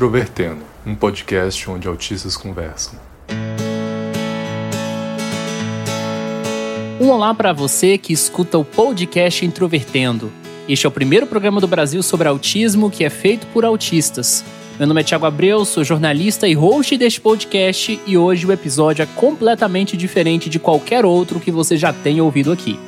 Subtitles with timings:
[0.00, 2.98] Introvertendo, um podcast onde autistas conversam.
[6.98, 10.32] Um olá para você que escuta o podcast Introvertendo.
[10.66, 14.42] Este é o primeiro programa do Brasil sobre autismo que é feito por autistas.
[14.78, 19.02] Meu nome é Thiago Abreu, sou jornalista e host deste podcast e hoje o episódio
[19.02, 22.80] é completamente diferente de qualquer outro que você já tenha ouvido aqui.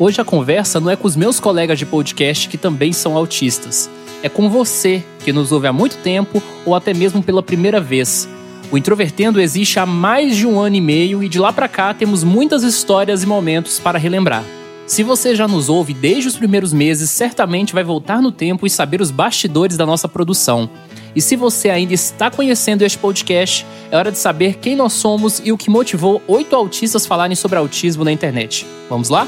[0.00, 3.88] Hoje a conversa não é com os meus colegas de podcast que também são autistas
[4.22, 8.28] é com você que nos ouve há muito tempo ou até mesmo pela primeira vez.
[8.72, 11.92] O Introvertendo existe há mais de um ano e meio e de lá para cá
[11.92, 14.44] temos muitas histórias e momentos para relembrar.
[14.86, 18.70] Se você já nos ouve desde os primeiros meses, certamente vai voltar no tempo e
[18.70, 20.68] saber os bastidores da nossa produção.
[21.14, 25.40] E se você ainda está conhecendo este podcast, é hora de saber quem nós somos
[25.44, 28.66] e o que motivou oito autistas falarem sobre autismo na internet.
[28.88, 29.26] Vamos lá?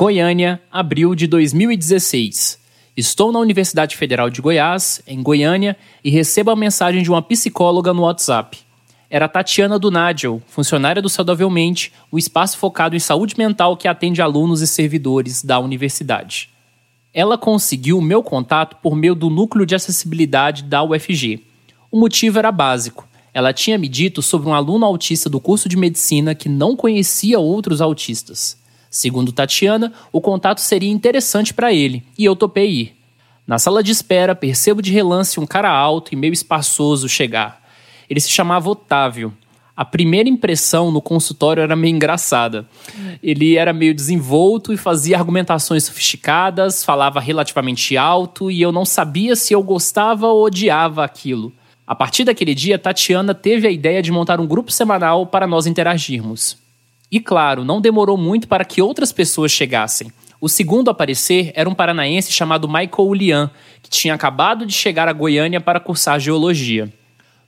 [0.00, 2.58] Goiânia, abril de 2016.
[2.96, 7.92] Estou na Universidade Federal de Goiás, em Goiânia, e recebo a mensagem de uma psicóloga
[7.92, 8.60] no WhatsApp.
[9.10, 14.22] Era Tatiana do Nagel, funcionária do Saudavelmente, o espaço focado em saúde mental que atende
[14.22, 16.48] alunos e servidores da universidade.
[17.12, 21.44] Ela conseguiu o meu contato por meio do núcleo de acessibilidade da UFG.
[21.90, 23.06] O motivo era básico.
[23.34, 27.38] Ela tinha me dito sobre um aluno autista do curso de medicina que não conhecia
[27.38, 28.59] outros autistas.
[28.90, 32.96] Segundo Tatiana, o contato seria interessante para ele e eu topei ir.
[33.46, 37.62] Na sala de espera, percebo de relance um cara alto e meio espaçoso chegar.
[38.08, 39.32] Ele se chamava Otávio.
[39.76, 42.66] A primeira impressão no consultório era meio engraçada.
[43.22, 49.36] Ele era meio desenvolto e fazia argumentações sofisticadas, falava relativamente alto e eu não sabia
[49.36, 51.52] se eu gostava ou odiava aquilo.
[51.86, 55.66] A partir daquele dia, Tatiana teve a ideia de montar um grupo semanal para nós
[55.66, 56.56] interagirmos.
[57.10, 60.12] E claro, não demorou muito para que outras pessoas chegassem.
[60.40, 63.50] O segundo a aparecer era um paranaense chamado Michael Lian,
[63.82, 66.90] que tinha acabado de chegar a Goiânia para cursar geologia.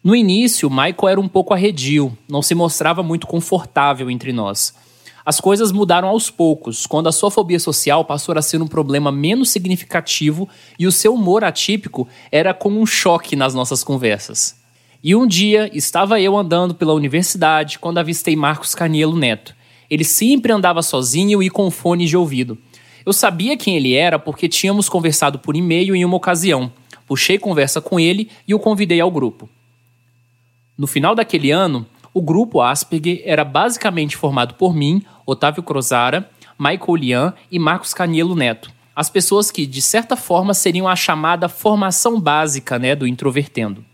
[0.03, 4.75] No início, Michael era um pouco arredio, não se mostrava muito confortável entre nós.
[5.25, 9.13] As coisas mudaram aos poucos, quando a sua fobia social passou a ser um problema
[9.13, 14.61] menos significativo e o seu humor atípico era como um choque nas nossas conversas.
[15.05, 19.53] E um dia estava eu andando pela universidade quando avistei Marcos Canielo Neto.
[19.91, 22.57] Ele sempre andava sozinho e com fone de ouvido.
[23.05, 26.73] Eu sabia quem ele era porque tínhamos conversado por e-mail em uma ocasião.
[27.05, 29.49] Puxei conversa com ele e o convidei ao grupo.
[30.79, 36.95] No final daquele ano, o grupo Asperger era basicamente formado por mim, Otávio Crozara, Michael
[36.95, 38.71] Lian e Marcos Canielo Neto.
[38.95, 43.85] As pessoas que, de certa forma, seriam a chamada formação básica né, do Introvertendo.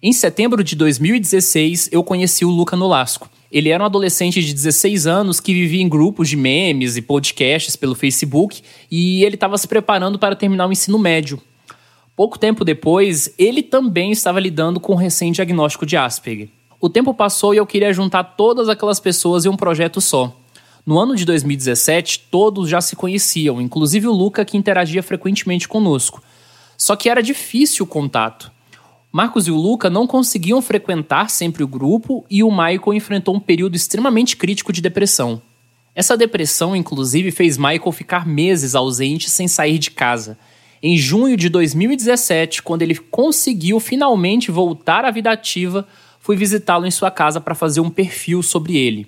[0.00, 3.28] Em setembro de 2016, eu conheci o Luca Nolasco.
[3.50, 7.74] Ele era um adolescente de 16 anos que vivia em grupos de memes e podcasts
[7.74, 11.42] pelo Facebook e ele estava se preparando para terminar o ensino médio.
[12.14, 16.48] Pouco tempo depois, ele também estava lidando com o recém-diagnóstico de Asperger.
[16.80, 20.36] O tempo passou e eu queria juntar todas aquelas pessoas em um projeto só.
[20.86, 26.22] No ano de 2017, todos já se conheciam, inclusive o Luca, que interagia frequentemente conosco.
[26.76, 28.57] Só que era difícil o contato.
[29.10, 33.40] Marcos e o Luca não conseguiam frequentar sempre o grupo e o Michael enfrentou um
[33.40, 35.40] período extremamente crítico de depressão.
[35.94, 40.38] Essa depressão, inclusive, fez Michael ficar meses ausente sem sair de casa.
[40.82, 45.88] Em junho de 2017, quando ele conseguiu finalmente voltar à vida ativa,
[46.20, 49.06] fui visitá-lo em sua casa para fazer um perfil sobre ele.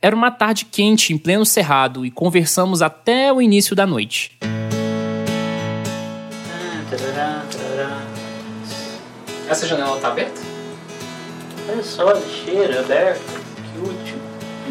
[0.00, 4.38] Era uma tarde quente em pleno cerrado e conversamos até o início da noite.
[9.54, 10.40] Essa janela tá aberta?
[11.68, 13.20] Olha só, lixeira aberta.
[13.20, 14.16] Que útil.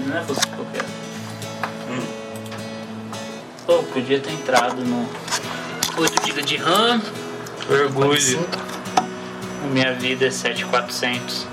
[0.05, 0.85] Não é você que eu quero.
[1.89, 2.05] Hum.
[3.65, 5.07] Pô, podia ter entrado no
[5.97, 7.01] 8 GB de RAM.
[7.69, 8.45] Orgulho.
[9.71, 11.47] Minha vida é 7400.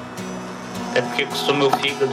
[0.97, 2.13] É porque custou meu fígado.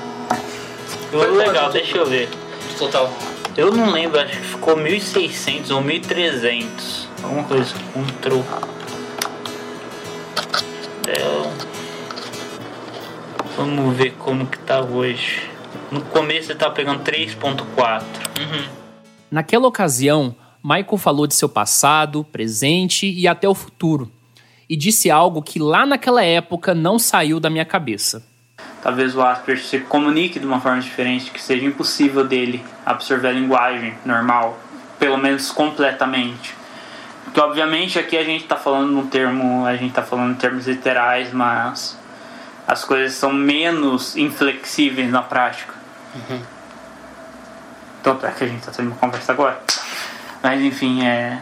[1.09, 2.29] Foi legal, deixa eu ver.
[2.77, 3.11] Total.
[3.57, 7.07] Eu não lembro, acho que ficou 1600 ou 1300.
[7.23, 7.73] Alguma coisa.
[7.95, 8.76] Um troco.
[13.67, 15.41] Vamos ver como que tá hoje.
[15.91, 18.01] No começo ele tava pegando 3.4.
[18.39, 18.65] Uhum.
[19.29, 20.33] Naquela ocasião,
[20.63, 24.09] Michael falou de seu passado, presente e até o futuro.
[24.69, 28.25] E disse algo que lá naquela época não saiu da minha cabeça.
[28.81, 33.31] Talvez o Asperger se comunique de uma forma diferente, que seja impossível dele absorver a
[33.33, 34.57] linguagem normal,
[34.97, 36.55] pelo menos completamente.
[37.25, 40.67] Porque obviamente aqui a gente está falando no termo, a gente está falando em termos
[40.67, 41.96] literais, mas
[42.67, 45.73] as coisas são menos inflexíveis na prática.
[46.13, 46.41] Uhum.
[48.03, 49.61] Tanto é que a gente está tendo uma conversa agora.
[50.43, 51.41] Mas enfim, é.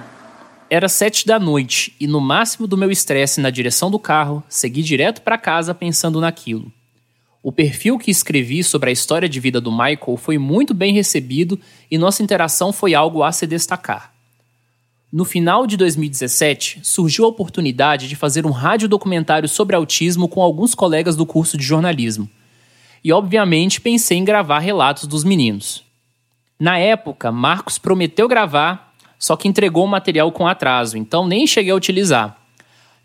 [0.69, 4.83] Era sete da noite e, no máximo do meu estresse na direção do carro, segui
[4.83, 6.71] direto para casa pensando naquilo.
[7.41, 11.59] O perfil que escrevi sobre a história de vida do Michael foi muito bem recebido
[11.89, 14.14] e nossa interação foi algo a se destacar.
[15.15, 20.75] No final de 2017, surgiu a oportunidade de fazer um radiodocumentário sobre autismo com alguns
[20.75, 22.29] colegas do curso de jornalismo.
[23.01, 25.85] E, obviamente, pensei em gravar relatos dos meninos.
[26.59, 31.71] Na época, Marcos prometeu gravar, só que entregou o material com atraso, então nem cheguei
[31.71, 32.37] a utilizar.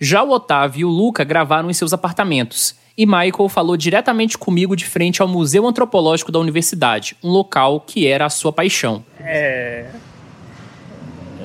[0.00, 4.74] Já o Otávio e o Luca gravaram em seus apartamentos, e Michael falou diretamente comigo
[4.74, 9.04] de frente ao Museu Antropológico da Universidade, um local que era a sua paixão.
[9.20, 10.09] É.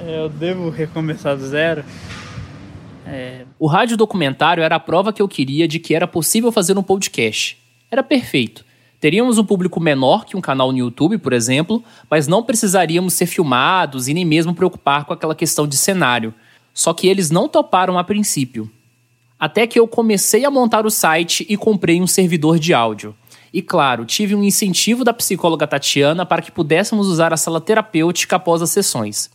[0.08, 1.84] Eu devo recomeçar do zero.
[3.08, 3.46] É...
[3.58, 6.84] O rádio documentário era a prova que eu queria de que era possível fazer um
[6.84, 7.58] podcast.
[7.90, 8.64] Era perfeito.
[9.00, 13.26] Teríamos um público menor que um canal no YouTube, por exemplo, mas não precisaríamos ser
[13.26, 16.34] filmados e nem mesmo preocupar com aquela questão de cenário.
[16.74, 18.70] Só que eles não toparam a princípio.
[19.40, 23.16] Até que eu comecei a montar o site e comprei um servidor de áudio.
[23.52, 28.36] E claro, tive um incentivo da psicóloga Tatiana para que pudéssemos usar a sala terapêutica
[28.36, 29.35] após as sessões.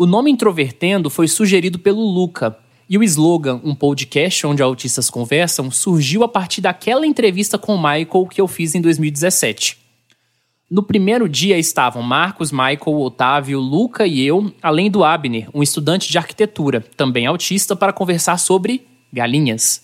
[0.00, 2.56] O nome Introvertendo foi sugerido pelo Luca,
[2.88, 7.76] e o slogan Um podcast onde autistas conversam surgiu a partir daquela entrevista com o
[7.76, 9.76] Michael que eu fiz em 2017.
[10.70, 16.08] No primeiro dia estavam Marcos, Michael, Otávio, Luca e eu, além do Abner, um estudante
[16.08, 19.82] de arquitetura, também autista, para conversar sobre galinhas.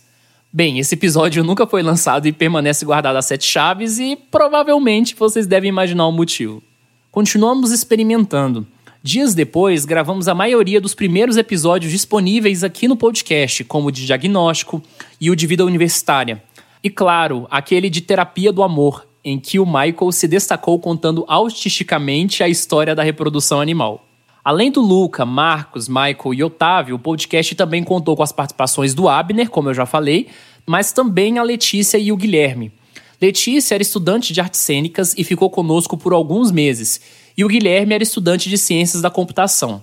[0.53, 5.45] Bem, esse episódio nunca foi lançado e permanece guardado a sete chaves e provavelmente vocês
[5.45, 6.63] devem imaginar o motivo.
[7.11, 8.65] Continuamos experimentando.
[9.07, 14.07] Dias depois, gravamos a maioria dos primeiros episódios disponíveis aqui no podcast, como o de
[14.07, 14.83] diagnóstico
[15.21, 16.43] e o de vida universitária.
[16.83, 22.43] E claro, aquele de terapia do amor, em que o Michael se destacou contando autisticamente
[22.43, 24.07] a história da reprodução animal.
[24.43, 29.07] Além do Luca, Marcos, Michael e Otávio, o podcast também contou com as participações do
[29.07, 30.29] Abner, como eu já falei,
[30.67, 32.73] mas também a Letícia e o Guilherme.
[33.21, 37.01] Letícia era estudante de artes cênicas e ficou conosco por alguns meses,
[37.37, 39.83] e o Guilherme era estudante de ciências da computação.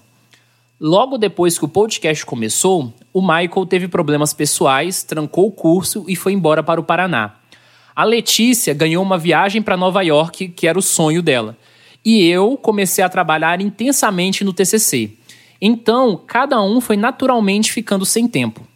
[0.80, 6.16] Logo depois que o podcast começou, o Michael teve problemas pessoais, trancou o curso e
[6.16, 7.36] foi embora para o Paraná.
[7.96, 11.58] A Letícia ganhou uma viagem para Nova York, que era o sonho dela
[12.04, 15.12] e eu comecei a trabalhar intensamente no TCC.
[15.62, 18.68] Então, cada um foi naturalmente ficando sem tempo.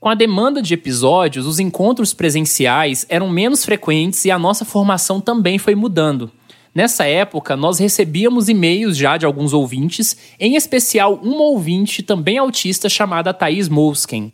[0.00, 5.20] Com a demanda de episódios, os encontros presenciais eram menos frequentes e a nossa formação
[5.20, 6.32] também foi mudando.
[6.74, 12.88] Nessa época, nós recebíamos e-mails já de alguns ouvintes, em especial uma ouvinte também autista
[12.88, 14.32] chamada Thaís Molsken.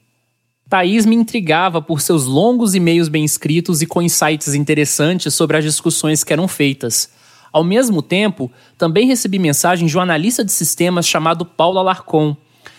[0.69, 5.65] Thaís me intrigava por seus longos e-mails bem escritos e com insights interessantes sobre as
[5.65, 7.11] discussões que eram feitas.
[7.53, 12.37] Ao mesmo tempo, também recebi mensagem de um analista de sistemas chamado Paulo Alarcon.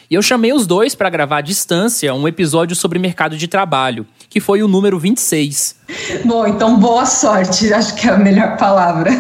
[0.10, 4.08] E eu chamei os dois para gravar à distância um episódio sobre mercado de trabalho,
[4.30, 5.76] que foi o número 26.
[6.24, 9.12] Bom, então boa sorte, acho que é a melhor palavra.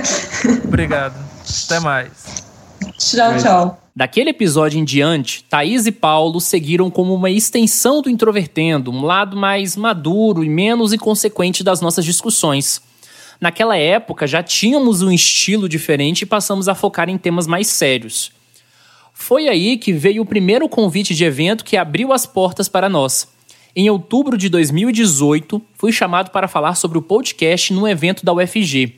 [0.63, 1.15] Obrigado.
[1.65, 2.45] Até mais.
[2.97, 3.81] Tchau, tchau.
[3.93, 9.35] Daquele episódio em diante, Thaís e Paulo seguiram como uma extensão do Introvertendo, um lado
[9.35, 12.81] mais maduro e menos inconsequente das nossas discussões.
[13.41, 18.36] Naquela época já tínhamos um estilo diferente e passamos a focar em temas mais sérios.
[19.19, 23.27] Foi aí que veio o primeiro convite de evento que abriu as portas para nós.
[23.75, 28.95] Em outubro de 2018, fui chamado para falar sobre o podcast num evento da UFG.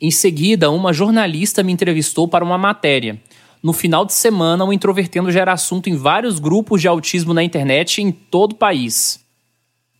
[0.00, 3.20] Em seguida, uma jornalista me entrevistou para uma matéria.
[3.60, 7.42] No final de semana, o Introvertendo já era assunto em vários grupos de autismo na
[7.42, 9.24] internet em todo o país.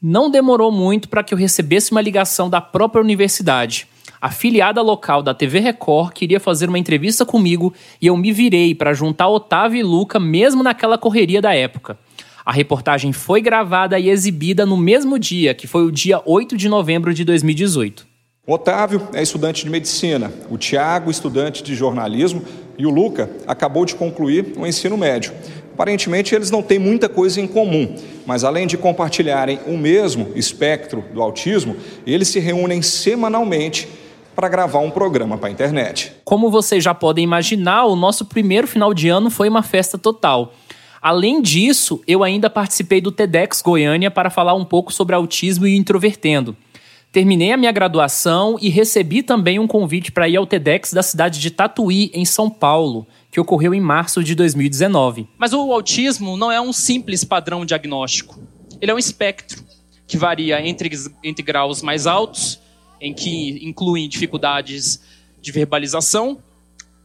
[0.01, 3.89] Não demorou muito para que eu recebesse uma ligação da própria universidade.
[4.25, 8.75] A filiada local da TV Record queria fazer uma entrevista comigo e eu me virei
[8.75, 11.99] para juntar Otávio e Luca mesmo naquela correria da época.
[12.43, 16.71] A reportagem foi gravada e exibida no mesmo dia, que foi o dia 8 de
[16.71, 18.07] novembro de 2018.
[18.47, 22.43] O Otávio é estudante de medicina, o Tiago, estudante de jornalismo,
[22.79, 25.35] e o Luca acabou de concluir o ensino médio.
[25.75, 31.05] Aparentemente, eles não têm muita coisa em comum, mas além de compartilharem o mesmo espectro
[31.13, 31.77] do autismo,
[32.07, 33.87] eles se reúnem semanalmente
[34.35, 36.13] para gravar um programa para a internet.
[36.25, 40.53] Como vocês já podem imaginar, o nosso primeiro final de ano foi uma festa total.
[41.01, 45.77] Além disso, eu ainda participei do TEDx Goiânia para falar um pouco sobre autismo e
[45.77, 46.57] introvertendo.
[47.13, 51.39] Terminei a minha graduação e recebi também um convite para ir ao TEDx da cidade
[51.39, 55.29] de Tatuí, em São Paulo, que ocorreu em março de 2019.
[55.39, 58.41] Mas o autismo não é um simples padrão diagnóstico.
[58.81, 59.63] Ele é um espectro
[60.07, 60.91] que varia entre,
[61.23, 62.59] entre graus mais altos,
[63.01, 65.01] em que incluem dificuldades
[65.41, 66.39] de verbalização,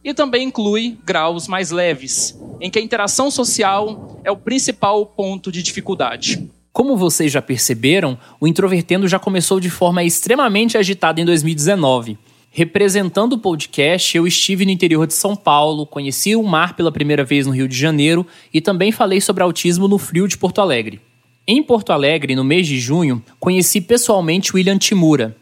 [0.02, 5.52] E também inclui graus mais leves, em que a interação social é o principal ponto
[5.52, 6.48] de dificuldade.
[6.72, 12.16] Como vocês já perceberam, o Introvertendo já começou de forma extremamente agitada em 2019.
[12.50, 17.22] Representando o podcast, eu estive no interior de São Paulo, conheci o mar pela primeira
[17.22, 21.00] vez no Rio de Janeiro e também falei sobre autismo no frio de Porto Alegre.
[21.46, 25.36] Em Porto Alegre, no mês de junho, conheci pessoalmente William Timura,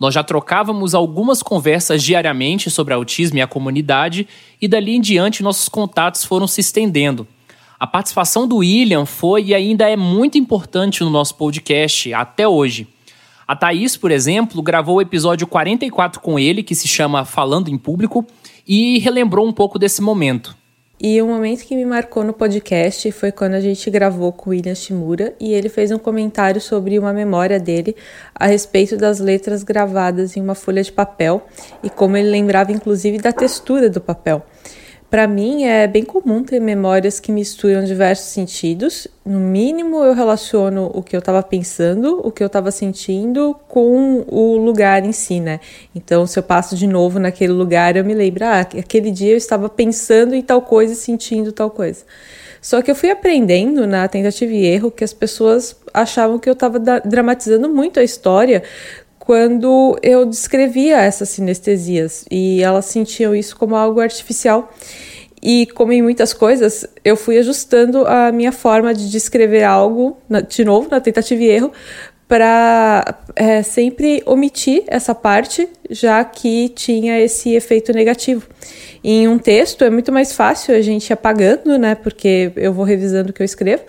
[0.00, 4.26] nós já trocávamos algumas conversas diariamente sobre autismo e a comunidade,
[4.58, 7.28] e dali em diante nossos contatos foram se estendendo.
[7.78, 12.88] A participação do William foi e ainda é muito importante no nosso podcast até hoje.
[13.46, 17.76] A Thaís, por exemplo, gravou o episódio 44 com ele, que se chama Falando em
[17.76, 18.26] Público,
[18.66, 20.56] e relembrou um pouco desse momento.
[21.02, 24.52] E o momento que me marcou no podcast foi quando a gente gravou com o
[24.52, 27.96] William Shimura e ele fez um comentário sobre uma memória dele
[28.34, 31.42] a respeito das letras gravadas em uma folha de papel
[31.82, 34.44] e como ele lembrava inclusive da textura do papel.
[35.10, 39.08] Para mim é bem comum ter memórias que misturam diversos sentidos.
[39.26, 44.24] No mínimo, eu relaciono o que eu estava pensando, o que eu estava sentindo com
[44.28, 45.58] o lugar em si, né?
[45.92, 49.36] Então, se eu passo de novo naquele lugar, eu me lembro, ah, aquele dia eu
[49.36, 52.04] estava pensando em tal coisa e sentindo tal coisa.
[52.62, 56.52] Só que eu fui aprendendo na tentativa e erro que as pessoas achavam que eu
[56.52, 58.62] estava dramatizando muito a história
[59.30, 64.74] quando eu descrevia essas sinestesias e elas sentiam isso como algo artificial.
[65.40, 70.18] E como em muitas coisas, eu fui ajustando a minha forma de descrever algo,
[70.48, 71.72] de novo, na tentativa e erro,
[72.26, 78.48] para é, sempre omitir essa parte, já que tinha esse efeito negativo.
[79.02, 81.94] Em um texto é muito mais fácil a gente apagando, né?
[81.94, 83.82] Porque eu vou revisando o que eu escrevo,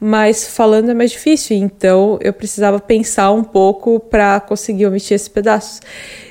[0.00, 5.28] mas falando é mais difícil, então eu precisava pensar um pouco para conseguir omitir esses
[5.28, 5.80] pedaços.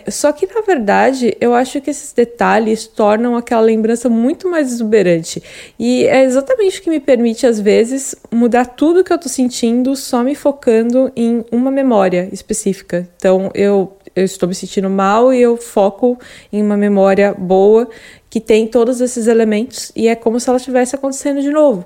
[0.08, 5.42] Só que na verdade, eu acho que esses detalhes tornam aquela lembrança muito mais exuberante.
[5.80, 9.96] E é exatamente o que me permite às vezes mudar tudo que eu tô sentindo
[9.96, 13.08] só me focando em uma memória específica.
[13.16, 16.18] Então, eu eu estou me sentindo mal e eu foco
[16.52, 17.90] em uma memória boa
[18.30, 21.86] que tem todos esses elementos e é como se ela estivesse acontecendo de novo.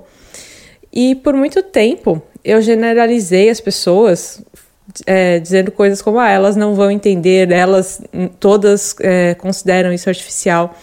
[0.92, 4.42] E por muito tempo eu generalizei as pessoas,
[5.06, 8.00] é, dizendo coisas como ah, elas não vão entender, elas
[8.38, 10.76] todas é, consideram isso artificial.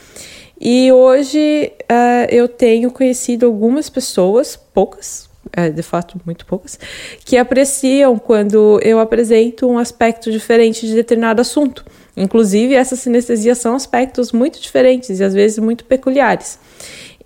[0.60, 5.27] E hoje é, eu tenho conhecido algumas pessoas, poucas,
[5.74, 6.80] de fato muito poucas,
[7.26, 11.84] que apreciam quando eu apresento um aspecto diferente de determinado assunto.
[12.16, 16.58] Inclusive, essas sinestesias são aspectos muito diferentes e às vezes muito peculiares.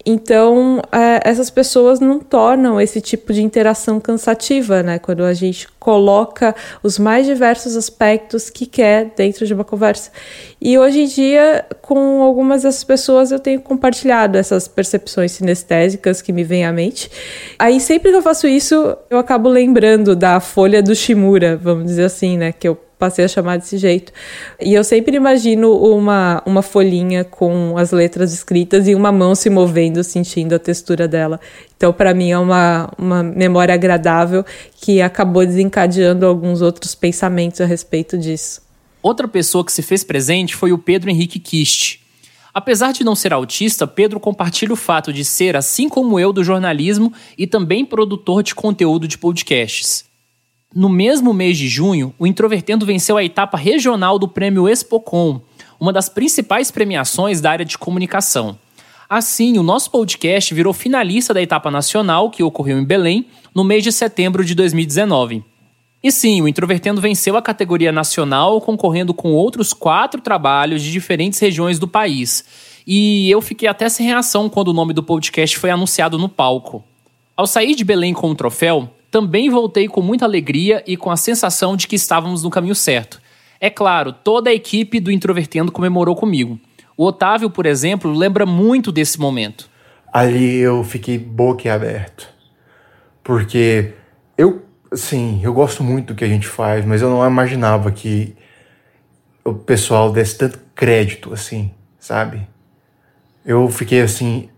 [0.05, 4.99] Então, é, essas pessoas não tornam esse tipo de interação cansativa, né?
[4.99, 10.11] Quando a gente coloca os mais diversos aspectos que quer dentro de uma conversa.
[10.59, 16.31] E hoje em dia, com algumas dessas pessoas, eu tenho compartilhado essas percepções sinestésicas que
[16.31, 17.09] me vêm à mente.
[17.57, 22.05] Aí, sempre que eu faço isso, eu acabo lembrando da folha do Shimura, vamos dizer
[22.05, 22.51] assim, né?
[22.51, 24.13] Que eu passei a chamar desse jeito.
[24.61, 29.49] E eu sempre imagino uma, uma folhinha com as letras escritas e uma mão se
[29.49, 31.39] movendo, sentindo a textura dela.
[31.75, 34.45] Então, para mim, é uma, uma memória agradável
[34.79, 38.61] que acabou desencadeando alguns outros pensamentos a respeito disso.
[39.01, 42.01] Outra pessoa que se fez presente foi o Pedro Henrique Kist.
[42.53, 46.43] Apesar de não ser autista, Pedro compartilha o fato de ser, assim como eu, do
[46.43, 50.10] jornalismo e também produtor de conteúdo de podcasts.
[50.73, 55.41] No mesmo mês de junho, o Introvertendo venceu a etapa regional do Prêmio Expocom,
[55.77, 58.57] uma das principais premiações da área de comunicação.
[59.09, 63.83] Assim, o nosso podcast virou finalista da etapa nacional, que ocorreu em Belém, no mês
[63.83, 65.43] de setembro de 2019.
[66.01, 71.37] E sim, o Introvertendo venceu a categoria nacional, concorrendo com outros quatro trabalhos de diferentes
[71.39, 72.45] regiões do país.
[72.87, 76.81] E eu fiquei até sem reação quando o nome do podcast foi anunciado no palco.
[77.35, 81.17] Ao sair de Belém com o troféu, também voltei com muita alegria e com a
[81.17, 83.21] sensação de que estávamos no caminho certo.
[83.59, 86.57] É claro, toda a equipe do Introvertendo comemorou comigo.
[86.97, 89.69] O Otávio, por exemplo, lembra muito desse momento.
[90.11, 92.27] Ali eu fiquei boquiaberto.
[93.21, 93.93] Porque
[94.37, 94.63] eu,
[94.93, 98.33] sim, eu gosto muito do que a gente faz, mas eu não imaginava que
[99.43, 102.47] o pessoal desse tanto crédito, assim, sabe?
[103.45, 104.49] Eu fiquei assim,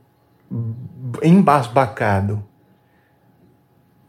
[1.24, 2.44] embasbacado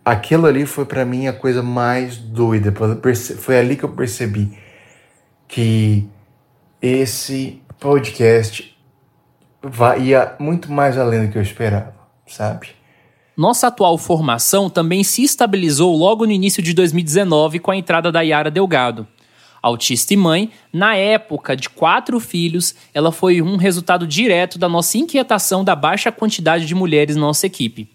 [0.05, 2.73] aquilo ali foi para mim a coisa mais doida.
[3.39, 4.57] Foi ali que eu percebi
[5.49, 6.07] que
[6.83, 8.77] esse podcast
[10.01, 11.95] ia muito mais além do que eu esperava,
[12.27, 12.69] sabe?
[13.37, 18.21] Nossa atual formação também se estabilizou logo no início de 2019 com a entrada da
[18.21, 19.09] Yara Delgado.
[19.61, 24.99] autista e mãe, na época de quatro filhos, ela foi um resultado direto da nossa
[24.99, 27.94] inquietação da baixa quantidade de mulheres na nossa equipe.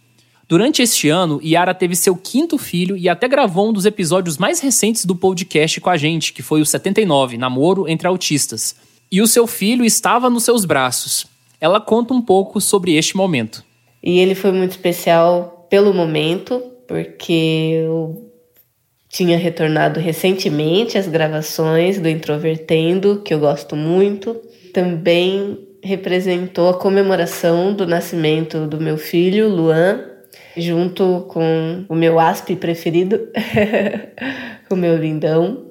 [0.49, 4.59] Durante este ano, Yara teve seu quinto filho e até gravou um dos episódios mais
[4.59, 8.75] recentes do podcast com a gente, que foi o 79, Namoro entre Autistas.
[9.11, 11.27] E o seu filho estava nos seus braços.
[11.61, 13.63] Ela conta um pouco sobre este momento.
[14.01, 18.31] E ele foi muito especial pelo momento, porque eu
[19.07, 24.35] tinha retornado recentemente às gravações do Introvertendo, que eu gosto muito.
[24.73, 30.09] Também representou a comemoração do nascimento do meu filho, Luan,
[30.55, 33.29] junto com o meu aspe preferido,
[34.69, 35.65] o meu lindão.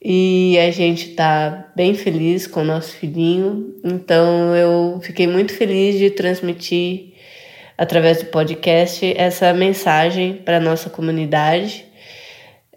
[0.00, 3.74] E a gente tá bem feliz com o nosso filhinho.
[3.84, 7.14] Então eu fiquei muito feliz de transmitir
[7.76, 11.88] através do podcast essa mensagem para nossa comunidade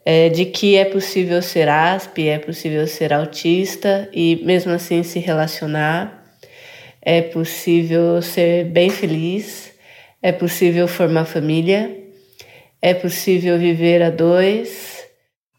[0.05, 5.19] é, de que é possível ser asp, é possível ser autista e mesmo assim se
[5.19, 6.23] relacionar,
[7.01, 9.70] é possível ser bem feliz,
[10.21, 11.97] é possível formar família,
[12.81, 15.01] é possível viver a dois.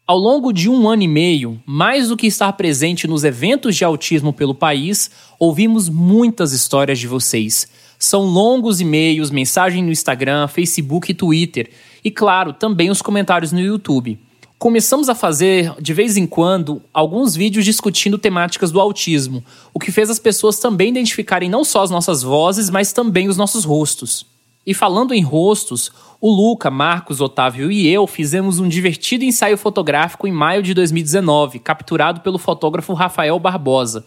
[0.07, 3.83] Ao longo de um ano e meio, mais do que estar presente nos eventos de
[3.83, 7.67] autismo pelo país, ouvimos muitas histórias de vocês.
[7.99, 11.69] São longos e-mails, mensagem no Instagram, Facebook e Twitter,
[12.03, 14.19] e claro, também os comentários no YouTube
[14.63, 19.43] começamos a fazer, de vez em quando, alguns vídeos discutindo temáticas do autismo,
[19.73, 23.35] o que fez as pessoas também identificarem não só as nossas vozes, mas também os
[23.35, 24.25] nossos rostos.
[24.65, 25.91] E falando em rostos,
[26.21, 31.59] o Luca, Marcos, Otávio e eu fizemos um divertido ensaio fotográfico em maio de 2019,
[31.59, 34.05] capturado pelo fotógrafo Rafael Barbosa.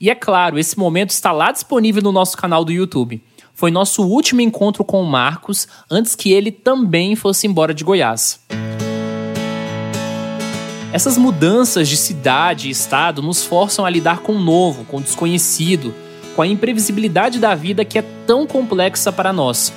[0.00, 3.20] E é claro, esse momento está lá disponível no nosso canal do YouTube.
[3.52, 8.40] Foi nosso último encontro com o Marcos antes que ele também fosse embora de Goiás.
[10.92, 15.00] Essas mudanças de cidade e estado nos forçam a lidar com o novo, com o
[15.02, 15.92] desconhecido,
[16.34, 19.72] com a imprevisibilidade da vida que é tão complexa para nós.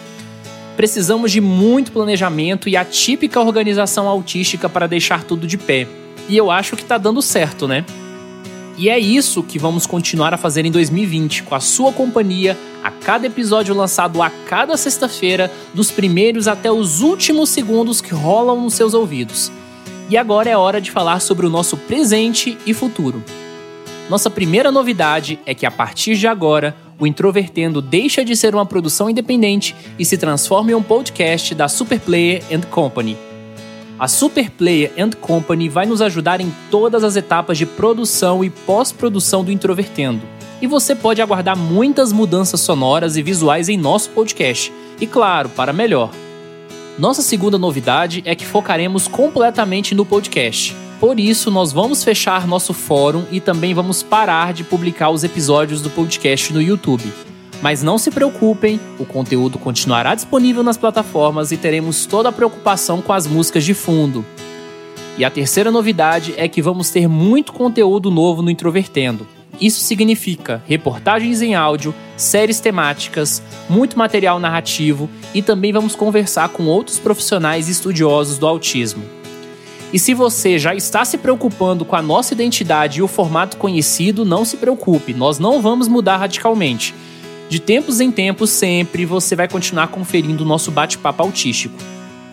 [0.76, 5.88] Precisamos de muito planejamento e a típica organização autística para deixar tudo de pé.
[6.28, 7.86] E eu acho que está dando certo, né?
[8.76, 12.90] E é isso que vamos continuar a fazer em 2020, com a sua companhia, a
[12.90, 18.74] cada episódio lançado a cada sexta-feira, dos primeiros até os últimos segundos que rolam nos
[18.74, 19.52] seus ouvidos.
[20.10, 23.24] E agora é hora de falar sobre o nosso presente e futuro.
[24.10, 28.66] Nossa primeira novidade é que a partir de agora, o Introvertendo deixa de ser uma
[28.66, 33.18] produção independente e se transforma em um podcast da Superplayer and Company.
[34.00, 39.44] A Superplayer and Company vai nos ajudar em todas as etapas de produção e pós-produção
[39.44, 40.22] do Introvertendo.
[40.62, 44.72] E você pode aguardar muitas mudanças sonoras e visuais em nosso podcast.
[45.00, 46.10] E claro, para melhor.
[46.98, 50.74] Nossa segunda novidade é que focaremos completamente no podcast.
[51.04, 55.82] Por isso, nós vamos fechar nosso fórum e também vamos parar de publicar os episódios
[55.82, 57.12] do podcast no YouTube.
[57.62, 63.02] Mas não se preocupem, o conteúdo continuará disponível nas plataformas e teremos toda a preocupação
[63.02, 64.24] com as músicas de fundo.
[65.18, 69.28] E a terceira novidade é que vamos ter muito conteúdo novo no Introvertendo.
[69.60, 76.64] Isso significa reportagens em áudio, séries temáticas, muito material narrativo e também vamos conversar com
[76.64, 79.04] outros profissionais e estudiosos do autismo.
[79.94, 84.26] E se você já está se preocupando com a nossa identidade e o formato conhecido,
[84.26, 86.96] não se preocupe, nós não vamos mudar radicalmente.
[87.48, 91.76] De tempos em tempos, sempre você vai continuar conferindo o nosso bate-papo autístico.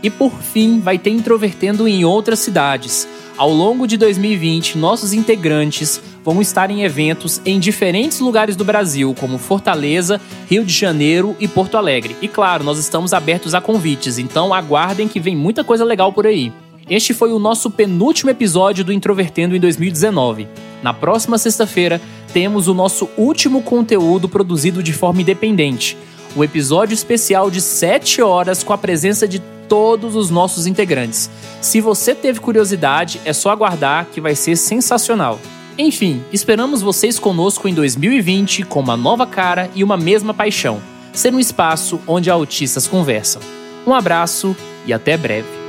[0.02, 3.06] E por fim, vai ter Introvertendo em outras cidades.
[3.36, 9.14] Ao longo de 2020, nossos integrantes vão estar em eventos em diferentes lugares do Brasil,
[9.20, 10.18] como Fortaleza,
[10.48, 12.16] Rio de Janeiro e Porto Alegre.
[12.22, 16.26] E claro, nós estamos abertos a convites, então aguardem que vem muita coisa legal por
[16.26, 16.50] aí.
[16.90, 20.48] Este foi o nosso penúltimo episódio do Introvertendo em 2019.
[20.82, 22.00] Na próxima sexta-feira,
[22.32, 25.96] temos o nosso último conteúdo produzido de forma independente.
[26.34, 31.30] O episódio especial de 7 horas com a presença de todos os nossos integrantes.
[31.60, 35.38] Se você teve curiosidade, é só aguardar que vai ser sensacional.
[35.78, 40.82] Enfim, esperamos vocês conosco em 2020 com uma nova cara e uma mesma paixão.
[41.12, 43.40] Ser um espaço onde autistas conversam.
[43.86, 45.59] Um abraço e até breve.